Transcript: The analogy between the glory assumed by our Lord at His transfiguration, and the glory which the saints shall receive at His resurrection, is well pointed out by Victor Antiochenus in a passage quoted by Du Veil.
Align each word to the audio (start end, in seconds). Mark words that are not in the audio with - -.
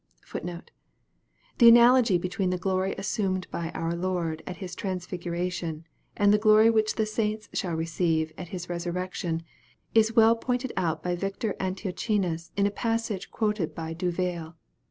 The 0.33 1.69
analogy 1.69 2.17
between 2.17 2.49
the 2.49 2.57
glory 2.57 2.93
assumed 2.97 3.45
by 3.51 3.69
our 3.75 3.93
Lord 3.93 4.41
at 4.47 4.57
His 4.57 4.73
transfiguration, 4.73 5.85
and 6.17 6.33
the 6.33 6.39
glory 6.39 6.71
which 6.71 6.95
the 6.95 7.05
saints 7.05 7.49
shall 7.53 7.75
receive 7.75 8.33
at 8.35 8.47
His 8.47 8.67
resurrection, 8.67 9.43
is 9.93 10.15
well 10.15 10.35
pointed 10.35 10.73
out 10.75 11.03
by 11.03 11.15
Victor 11.15 11.55
Antiochenus 11.59 12.51
in 12.57 12.65
a 12.65 12.71
passage 12.71 13.29
quoted 13.29 13.75
by 13.75 13.93
Du 13.93 14.09
Veil. 14.09 14.55